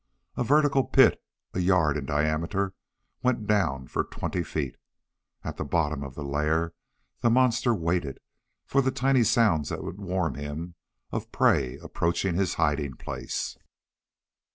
[0.35, 1.21] A vertical pit,
[1.53, 2.73] a yard in diameter,
[3.21, 4.75] went down for twenty feet.
[5.43, 6.73] At the bottom of the lair
[7.19, 8.19] the monster waited
[8.65, 10.73] for the tiny sounds that would warn him
[11.11, 13.59] of prey approaching his hiding place.